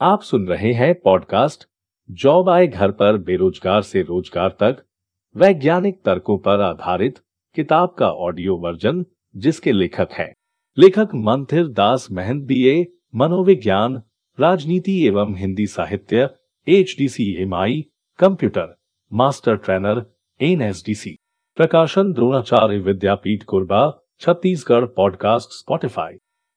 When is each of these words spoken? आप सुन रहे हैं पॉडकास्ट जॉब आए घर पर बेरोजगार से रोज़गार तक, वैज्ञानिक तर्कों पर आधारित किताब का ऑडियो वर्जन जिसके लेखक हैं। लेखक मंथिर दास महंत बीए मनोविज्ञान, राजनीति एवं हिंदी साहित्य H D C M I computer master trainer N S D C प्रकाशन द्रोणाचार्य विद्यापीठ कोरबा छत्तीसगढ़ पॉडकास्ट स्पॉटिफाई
आप 0.00 0.22
सुन 0.22 0.46
रहे 0.46 0.72
हैं 0.72 0.94
पॉडकास्ट 1.00 1.64
जॉब 2.10 2.48
आए 2.48 2.66
घर 2.66 2.90
पर 2.90 3.16
बेरोजगार 3.16 3.82
से 3.82 4.02
रोज़गार 4.02 4.48
तक, 4.48 4.84
वैज्ञानिक 5.36 6.02
तर्कों 6.04 6.38
पर 6.38 6.60
आधारित 6.60 7.18
किताब 7.56 7.94
का 7.98 8.10
ऑडियो 8.10 8.56
वर्जन 8.56 9.04
जिसके 9.36 9.72
लेखक 9.72 10.08
हैं। 10.12 10.32
लेखक 10.78 11.08
मंथिर 11.14 11.66
दास 11.68 12.06
महंत 12.12 12.44
बीए 12.44 12.86
मनोविज्ञान, 13.14 14.02
राजनीति 14.38 15.06
एवं 15.06 15.34
हिंदी 15.36 15.66
साहित्य 15.66 16.30
H 16.68 16.94
D 16.98 17.08
C 17.08 17.42
M 17.42 17.54
I 17.54 17.84
computer 18.18 18.74
master 19.12 19.56
trainer 19.56 20.04
N 20.40 20.62
S 20.62 20.82
D 20.86 20.94
C 20.94 21.16
प्रकाशन 21.56 22.12
द्रोणाचार्य 22.12 22.78
विद्यापीठ 22.78 23.42
कोरबा 23.42 23.82
छत्तीसगढ़ 24.20 24.84
पॉडकास्ट 24.84 25.48
स्पॉटिफाई 25.50 26.16